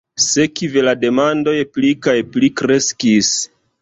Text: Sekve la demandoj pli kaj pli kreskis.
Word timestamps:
Sekve 0.23 0.81
la 0.87 0.95
demandoj 1.03 1.55
pli 1.75 1.91
kaj 2.07 2.17
pli 2.33 2.51
kreskis. 2.63 3.33